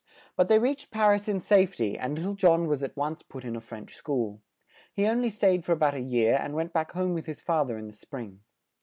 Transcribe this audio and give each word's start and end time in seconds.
But 0.35 0.47
they 0.47 0.57
reached 0.57 0.89
Par 0.89 1.13
is 1.13 1.27
in 1.29 1.39
safe 1.41 1.77
ty, 1.77 1.95
and 1.99 2.15
lit 2.15 2.23
tle 2.23 2.33
John 2.33 2.65
was 2.65 2.81
at 2.81 2.97
once 2.97 3.21
put 3.21 3.45
in 3.45 3.55
a 3.55 3.61
French 3.61 3.93
school. 3.93 4.41
He 4.91 5.05
on 5.05 5.21
ly 5.21 5.29
stayed 5.29 5.63
for 5.63 5.73
a 5.73 5.77
bout 5.77 5.93
a 5.93 5.99
year 5.99 6.39
and 6.41 6.55
went 6.55 6.73
back 6.73 6.93
home 6.93 7.13
with 7.13 7.27
his 7.27 7.39
fa 7.39 7.63
ther 7.67 7.77
in 7.77 7.85
the 7.85 7.93
spring. 7.93 8.39